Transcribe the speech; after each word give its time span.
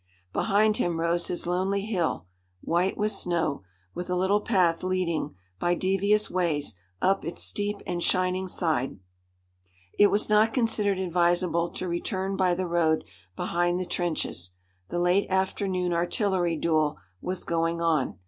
Behind 0.33 0.77
him 0.77 0.99
rose 0.99 1.27
his 1.27 1.45
lonely 1.45 1.81
hill, 1.81 2.25
white 2.61 2.97
with 2.97 3.11
snow, 3.11 3.61
with 3.93 4.07
the 4.07 4.15
little 4.15 4.41
path 4.41 4.81
leading, 4.81 5.35
by 5.59 5.75
devious 5.75 6.27
ways, 6.27 6.73
up 7.03 7.23
its 7.23 7.43
steep 7.43 7.81
and 7.85 8.01
shining 8.03 8.47
side. 8.47 8.97
It 9.99 10.07
was 10.09 10.27
not 10.27 10.55
considered 10.55 10.97
advisable 10.97 11.69
to 11.73 11.87
return 11.87 12.35
by 12.35 12.55
the 12.55 12.65
road 12.65 13.03
behind 13.35 13.79
the 13.79 13.85
trenches. 13.85 14.55
The 14.89 14.97
late 14.97 15.29
afternoon 15.29 15.93
artillery 15.93 16.57
duel 16.57 16.97
was 17.21 17.43
going 17.43 17.79
on. 17.79 18.17